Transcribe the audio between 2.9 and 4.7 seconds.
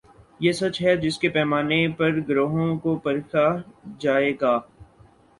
پرکھا جائے گا۔